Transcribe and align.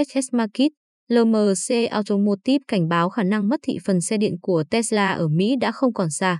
IHS 0.00 0.28
Market, 0.32 0.72
LMC 1.08 1.90
Automotive 1.90 2.58
cảnh 2.68 2.88
báo 2.88 3.08
khả 3.08 3.22
năng 3.22 3.48
mất 3.48 3.60
thị 3.62 3.78
phần 3.84 4.00
xe 4.00 4.16
điện 4.16 4.34
của 4.42 4.64
Tesla 4.70 5.12
ở 5.12 5.28
Mỹ 5.28 5.54
đã 5.60 5.72
không 5.72 5.92
còn 5.92 6.10
xa. 6.10 6.38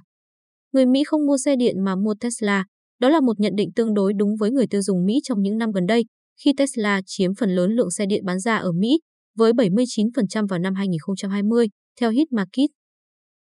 Người 0.73 0.87
Mỹ 0.87 1.05
không 1.05 1.27
mua 1.27 1.37
xe 1.45 1.57
điện 1.57 1.85
mà 1.85 1.97
mua 1.97 2.15
Tesla, 2.21 2.65
đó 3.01 3.09
là 3.09 3.21
một 3.21 3.41
nhận 3.41 3.53
định 3.57 3.71
tương 3.77 3.95
đối 3.95 4.13
đúng 4.13 4.37
với 4.41 4.51
người 4.51 4.67
tiêu 4.67 4.83
dùng 4.83 5.07
Mỹ 5.07 5.21
trong 5.23 5.43
những 5.43 5.59
năm 5.59 5.73
gần 5.73 5.87
đây, 5.87 6.05
khi 6.45 6.53
Tesla 6.57 7.01
chiếm 7.07 7.35
phần 7.35 7.51
lớn 7.51 7.71
lượng 7.71 7.91
xe 7.91 8.07
điện 8.07 8.25
bán 8.25 8.39
ra 8.41 8.57
ở 8.57 8.73
Mỹ, 8.73 9.01
với 9.37 9.53
79% 9.53 10.47
vào 10.49 10.59
năm 10.59 10.75
2020, 10.75 11.67
theo 12.01 12.11
Hitmarket. 12.11 12.71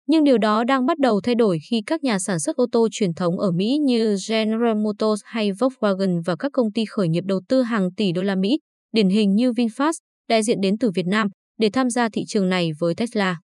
Nhưng 0.07 0.25
điều 0.25 0.39
đó 0.39 0.65
đang 0.65 0.87
bắt 0.87 0.99
đầu 0.99 1.21
thay 1.25 1.35
đổi 1.35 1.59
khi 1.71 1.83
các 1.87 2.05
nhà 2.05 2.19
sản 2.19 2.41
xuất 2.41 2.57
ô 2.57 2.67
tô 2.73 2.89
truyền 2.91 3.15
thống 3.15 3.39
ở 3.39 3.53
Mỹ 3.53 3.79
như 3.85 4.17
General 4.29 4.77
Motors 4.77 5.23
hay 5.25 5.53
Volkswagen 5.53 6.23
và 6.27 6.37
các 6.37 6.53
công 6.53 6.73
ty 6.73 6.85
khởi 6.85 7.09
nghiệp 7.09 7.25
đầu 7.27 7.41
tư 7.49 7.63
hàng 7.63 7.89
tỷ 7.97 8.13
đô 8.13 8.23
la 8.23 8.35
Mỹ, 8.35 8.59
điển 8.97 9.09
hình 9.09 9.35
như 9.35 9.53
VinFast, 9.53 9.93
đại 10.29 10.43
diện 10.43 10.61
đến 10.61 10.79
từ 10.79 10.91
Việt 10.95 11.07
Nam, 11.07 11.29
để 11.59 11.71
tham 11.73 11.91
gia 11.91 12.09
thị 12.09 12.25
trường 12.29 12.49
này 12.49 12.71
với 12.79 12.95
Tesla. 12.95 13.37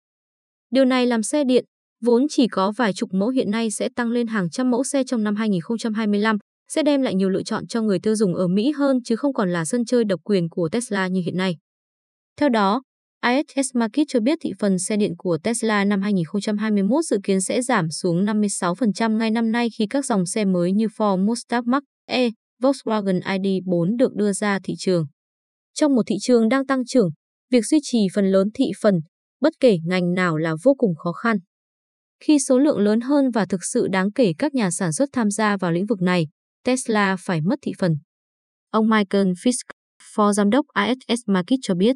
Điều 0.71 0.85
này 0.85 1.05
làm 1.05 1.23
xe 1.23 1.43
điện, 1.43 1.65
vốn 2.01 2.25
chỉ 2.29 2.47
có 2.47 2.71
vài 2.77 2.93
chục 2.93 3.09
mẫu 3.13 3.29
hiện 3.29 3.51
nay 3.51 3.71
sẽ 3.71 3.89
tăng 3.95 4.11
lên 4.11 4.27
hàng 4.27 4.49
trăm 4.49 4.71
mẫu 4.71 4.83
xe 4.83 5.03
trong 5.03 5.23
năm 5.23 5.35
2025, 5.35 6.37
sẽ 6.71 6.83
đem 6.83 7.01
lại 7.01 7.15
nhiều 7.15 7.29
lựa 7.29 7.43
chọn 7.43 7.67
cho 7.67 7.81
người 7.81 7.99
tiêu 7.99 8.15
dùng 8.15 8.35
ở 8.35 8.47
Mỹ 8.47 8.71
hơn 8.71 8.97
chứ 9.05 9.15
không 9.15 9.33
còn 9.33 9.49
là 9.49 9.65
sân 9.65 9.85
chơi 9.85 10.03
độc 10.03 10.19
quyền 10.23 10.49
của 10.49 10.69
Tesla 10.69 11.07
như 11.07 11.21
hiện 11.25 11.37
nay. 11.37 11.57
Theo 12.39 12.49
đó, 12.49 12.81
IHS 13.25 13.67
Markit 13.73 14.07
cho 14.07 14.19
biết 14.19 14.37
thị 14.41 14.51
phần 14.59 14.79
xe 14.79 14.97
điện 14.97 15.13
của 15.17 15.37
Tesla 15.43 15.85
năm 15.85 16.01
2021 16.01 17.05
dự 17.05 17.17
kiến 17.23 17.41
sẽ 17.41 17.61
giảm 17.61 17.91
xuống 17.91 18.25
56% 18.25 19.17
ngay 19.17 19.31
năm 19.31 19.51
nay 19.51 19.67
khi 19.77 19.87
các 19.89 20.05
dòng 20.05 20.25
xe 20.25 20.45
mới 20.45 20.71
như 20.71 20.87
Ford 20.87 21.25
Mustang 21.25 21.63
Mach-E, 21.63 22.31
Volkswagen 22.61 23.21
ID4 23.21 23.97
được 23.97 24.15
đưa 24.15 24.33
ra 24.33 24.59
thị 24.63 24.73
trường. 24.77 25.05
Trong 25.73 25.95
một 25.95 26.03
thị 26.07 26.15
trường 26.21 26.49
đang 26.49 26.65
tăng 26.65 26.85
trưởng, 26.85 27.09
việc 27.51 27.65
duy 27.65 27.79
trì 27.83 27.99
phần 28.13 28.25
lớn 28.25 28.47
thị 28.53 28.65
phần, 28.81 28.99
bất 29.41 29.53
kể 29.59 29.77
ngành 29.85 30.13
nào 30.13 30.37
là 30.37 30.55
vô 30.63 30.73
cùng 30.77 30.95
khó 30.95 31.11
khăn. 31.11 31.37
Khi 32.19 32.39
số 32.39 32.59
lượng 32.59 32.77
lớn 32.79 33.01
hơn 33.01 33.29
và 33.31 33.45
thực 33.45 33.63
sự 33.63 33.87
đáng 33.87 34.11
kể 34.11 34.33
các 34.37 34.53
nhà 34.53 34.71
sản 34.71 34.93
xuất 34.93 35.09
tham 35.13 35.31
gia 35.31 35.57
vào 35.57 35.71
lĩnh 35.71 35.85
vực 35.85 36.01
này, 36.01 36.27
Tesla 36.63 37.15
phải 37.19 37.41
mất 37.41 37.55
thị 37.61 37.71
phần. 37.79 37.97
Ông 38.69 38.89
Michael 38.89 39.27
Fisk, 39.27 39.63
phó 40.15 40.33
giám 40.33 40.49
đốc 40.49 40.65
ISS 40.87 41.21
Market 41.27 41.59
cho 41.61 41.75
biết. 41.75 41.95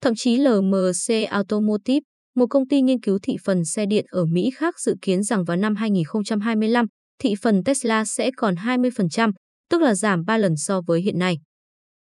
Thậm 0.00 0.14
chí 0.16 0.36
LMC 0.36 1.28
Automotive, 1.30 2.00
một 2.34 2.46
công 2.50 2.68
ty 2.68 2.82
nghiên 2.82 3.00
cứu 3.00 3.18
thị 3.22 3.36
phần 3.44 3.64
xe 3.64 3.86
điện 3.86 4.06
ở 4.08 4.24
Mỹ 4.24 4.50
khác 4.54 4.80
dự 4.80 4.94
kiến 5.02 5.22
rằng 5.22 5.44
vào 5.44 5.56
năm 5.56 5.76
2025, 5.76 6.86
thị 7.18 7.34
phần 7.42 7.64
Tesla 7.64 8.04
sẽ 8.04 8.30
còn 8.36 8.54
20%, 8.54 9.32
tức 9.70 9.82
là 9.82 9.94
giảm 9.94 10.24
3 10.24 10.38
lần 10.38 10.56
so 10.56 10.80
với 10.86 11.00
hiện 11.00 11.18
nay. 11.18 11.38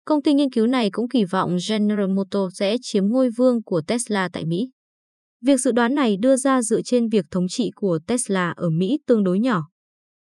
Công 0.05 0.21
ty 0.21 0.33
nghiên 0.33 0.49
cứu 0.49 0.67
này 0.67 0.89
cũng 0.91 1.09
kỳ 1.09 1.23
vọng 1.23 1.57
General 1.69 2.07
Motors 2.07 2.55
sẽ 2.57 2.77
chiếm 2.81 3.07
ngôi 3.07 3.29
vương 3.29 3.63
của 3.63 3.81
Tesla 3.87 4.29
tại 4.33 4.45
Mỹ. 4.45 4.69
Việc 5.41 5.59
dự 5.59 5.71
đoán 5.71 5.95
này 5.95 6.17
đưa 6.17 6.35
ra 6.35 6.61
dựa 6.61 6.81
trên 6.81 7.09
việc 7.09 7.25
thống 7.31 7.47
trị 7.47 7.71
của 7.75 7.99
Tesla 8.07 8.53
ở 8.57 8.69
Mỹ 8.69 8.99
tương 9.07 9.23
đối 9.23 9.39
nhỏ. 9.39 9.63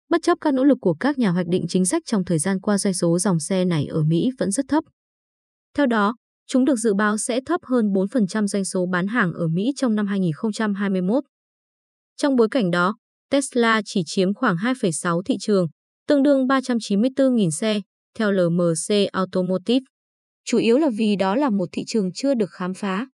Bất 0.09 0.21
chấp 0.23 0.37
các 0.41 0.53
nỗ 0.53 0.63
lực 0.63 0.77
của 0.81 0.93
các 0.93 1.17
nhà 1.17 1.29
hoạch 1.29 1.47
định 1.47 1.65
chính 1.69 1.85
sách 1.85 2.03
trong 2.05 2.25
thời 2.25 2.39
gian 2.39 2.59
qua 2.59 2.77
doanh 2.77 2.93
số 2.93 3.19
dòng 3.19 3.39
xe 3.39 3.65
này 3.65 3.85
ở 3.85 4.03
Mỹ 4.03 4.29
vẫn 4.39 4.51
rất 4.51 4.65
thấp. 4.67 4.83
Theo 5.73 5.85
đó, 5.85 6.15
chúng 6.47 6.65
được 6.65 6.75
dự 6.75 6.93
báo 6.93 7.17
sẽ 7.17 7.39
thấp 7.45 7.61
hơn 7.63 7.85
4% 7.85 8.47
doanh 8.47 8.65
số 8.65 8.85
bán 8.85 9.07
hàng 9.07 9.33
ở 9.33 9.47
Mỹ 9.47 9.73
trong 9.75 9.95
năm 9.95 10.07
2021. 10.07 11.23
Trong 12.17 12.35
bối 12.35 12.47
cảnh 12.51 12.71
đó, 12.71 12.95
Tesla 13.29 13.81
chỉ 13.85 14.01
chiếm 14.05 14.33
khoảng 14.33 14.55
2,6 14.55 15.21
thị 15.25 15.35
trường, 15.39 15.67
tương 16.07 16.23
đương 16.23 16.47
394.000 16.47 17.49
xe, 17.49 17.81
theo 18.17 18.31
LMC 18.31 19.07
Automotive. 19.11 19.83
Chủ 20.45 20.57
yếu 20.57 20.77
là 20.77 20.89
vì 20.97 21.15
đó 21.15 21.35
là 21.35 21.49
một 21.49 21.69
thị 21.71 21.83
trường 21.87 22.11
chưa 22.13 22.33
được 22.33 22.51
khám 22.51 22.73
phá. 22.73 23.07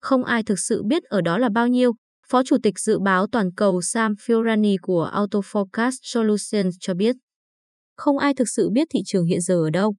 Không 0.00 0.24
ai 0.24 0.42
thực 0.42 0.58
sự 0.58 0.82
biết 0.82 1.02
ở 1.04 1.20
đó 1.20 1.38
là 1.38 1.48
bao 1.54 1.68
nhiêu, 1.68 1.92
Phó 2.28 2.42
Chủ 2.44 2.56
tịch 2.62 2.78
Dự 2.78 2.98
báo 2.98 3.26
Toàn 3.32 3.54
cầu 3.56 3.82
Sam 3.82 4.14
Fiorani 4.14 4.76
của 4.82 5.02
Auto 5.02 5.38
Forecast 5.38 5.92
Solutions 6.02 6.74
cho 6.80 6.94
biết. 6.94 7.16
Không 7.96 8.18
ai 8.18 8.34
thực 8.34 8.48
sự 8.48 8.70
biết 8.70 8.88
thị 8.90 9.00
trường 9.06 9.24
hiện 9.24 9.40
giờ 9.40 9.54
ở 9.54 9.70
đâu. 9.70 9.94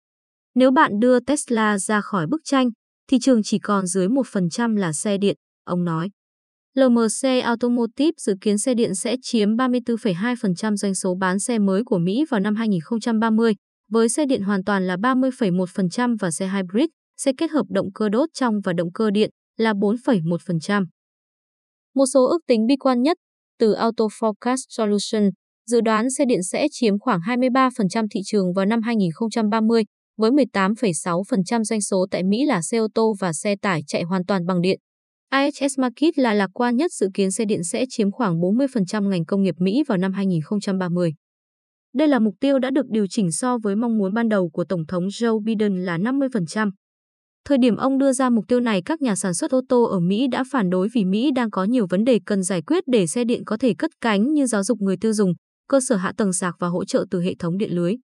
Nếu 0.56 0.72
bạn 0.72 0.92
đưa 1.00 1.20
Tesla 1.20 1.78
ra 1.78 2.02
khỏi 2.02 2.28
bức 2.28 2.42
tranh, 2.44 2.70
thị 3.08 3.18
trường 3.22 3.44
chỉ 3.44 3.60
còn 3.60 3.88
dưới 3.88 4.08
1% 4.08 4.76
là 4.78 4.94
xe 4.94 5.18
điện, 5.18 5.36
ông 5.64 5.84
nói. 5.84 6.10
LMC 6.76 7.44
Automotive 7.44 8.12
dự 8.18 8.34
kiến 8.42 8.58
xe 8.58 8.74
điện 8.74 8.96
sẽ 8.96 9.16
chiếm 9.22 9.56
34,2% 9.56 10.76
doanh 10.76 10.96
số 10.96 11.16
bán 11.16 11.40
xe 11.40 11.60
mới 11.60 11.84
của 11.86 11.98
Mỹ 11.98 12.26
vào 12.30 12.40
năm 12.40 12.56
2030, 12.56 13.54
với 13.92 14.10
xe 14.10 14.26
điện 14.26 14.42
hoàn 14.42 14.64
toàn 14.64 14.88
là 14.88 14.96
30,1% 14.96 16.16
và 16.20 16.32
xe 16.32 16.48
hybrid, 16.48 16.86
xe 17.18 17.32
kết 17.38 17.52
hợp 17.52 17.66
động 17.70 17.94
cơ 17.96 18.10
đốt 18.10 18.30
trong 18.34 18.54
và 18.64 18.74
động 18.74 18.92
cơ 18.94 19.12
điện 19.12 19.30
là 19.58 19.74
4,1%. 19.74 20.86
Một 21.96 22.06
số 22.14 22.26
ước 22.26 22.40
tính 22.48 22.66
bi 22.66 22.76
quan 22.76 23.02
nhất 23.02 23.18
từ 23.60 23.74
Auto 23.74 24.06
Forecast 24.06 24.66
Solution 24.70 25.30
dự 25.70 25.82
đoán 25.82 26.10
xe 26.10 26.26
điện 26.26 26.44
sẽ 26.44 26.68
chiếm 26.72 27.00
khoảng 27.00 27.20
23% 27.20 28.08
thị 28.12 28.20
trường 28.26 28.54
vào 28.54 28.66
năm 28.66 28.82
2030, 28.82 29.84
với 30.18 30.32
18,6% 30.32 31.64
doanh 31.64 31.82
số 31.82 32.06
tại 32.12 32.24
Mỹ 32.24 32.46
là 32.46 32.62
xe 32.62 32.78
ô 32.78 32.88
tô 32.94 33.16
và 33.20 33.34
xe 33.34 33.56
tải 33.62 33.82
chạy 33.88 34.04
hoàn 34.04 34.26
toàn 34.26 34.46
bằng 34.46 34.62
điện. 34.62 34.80
IHS 35.34 35.80
Markit 35.80 36.18
là 36.20 36.34
lạc 36.34 36.50
quan 36.54 36.76
nhất 36.76 36.92
dự 36.94 37.08
kiến 37.14 37.32
xe 37.32 37.46
điện 37.46 37.64
sẽ 37.64 37.86
chiếm 37.90 38.12
khoảng 38.12 38.40
40% 38.40 39.10
ngành 39.10 39.26
công 39.26 39.44
nghiệp 39.44 39.56
Mỹ 39.58 39.84
vào 39.88 39.98
năm 39.98 40.14
2030. 40.14 41.14
Đây 41.96 42.08
là 42.08 42.20
mục 42.20 42.36
tiêu 42.40 42.60
đã 42.60 42.70
được 42.72 42.86
điều 42.90 43.08
chỉnh 43.08 43.32
so 43.32 43.58
với 43.58 43.76
mong 43.76 43.98
muốn 43.98 44.14
ban 44.14 44.30
đầu 44.30 44.50
của 44.50 44.64
Tổng 44.64 44.86
thống 44.86 45.08
Joe 45.08 45.44
Biden 45.44 45.86
là 45.86 45.98
50%. 45.98 46.72
Thời 47.46 47.58
điểm 47.58 47.76
ông 47.76 47.98
đưa 47.98 48.14
ra 48.14 48.30
mục 48.30 48.46
tiêu 48.48 48.60
này, 48.60 48.82
các 48.82 49.02
nhà 49.02 49.16
sản 49.16 49.34
xuất 49.34 49.52
ô 49.52 49.62
tô 49.70 49.84
ở 49.84 50.00
Mỹ 50.00 50.28
đã 50.32 50.44
phản 50.52 50.70
đối 50.70 50.88
vì 50.94 51.06
Mỹ 51.06 51.32
đang 51.36 51.52
có 51.52 51.64
nhiều 51.64 51.88
vấn 51.90 52.04
đề 52.04 52.20
cần 52.26 52.44
giải 52.44 52.62
quyết 52.62 52.84
để 52.88 53.08
xe 53.08 53.24
điện 53.24 53.46
có 53.46 53.58
thể 53.58 53.74
cất 53.74 53.92
cánh 54.02 54.34
như 54.34 54.46
giáo 54.46 54.64
dục 54.64 54.82
người 54.82 54.98
tiêu 54.98 55.14
dùng, 55.14 55.34
cơ 55.68 55.80
sở 55.80 55.96
hạ 55.96 56.14
tầng 56.18 56.34
sạc 56.34 56.56
và 56.60 56.68
hỗ 56.68 56.86
trợ 56.86 57.06
từ 57.12 57.22
hệ 57.22 57.36
thống 57.40 57.58
điện 57.58 57.72
lưới. 57.72 57.96